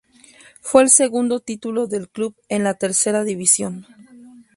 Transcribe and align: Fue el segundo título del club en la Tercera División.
Fue 0.61 0.81
el 0.81 0.89
segundo 0.89 1.41
título 1.41 1.85
del 1.85 2.09
club 2.09 2.35
en 2.49 2.63
la 2.63 2.73
Tercera 2.73 3.23
División. 3.23 3.85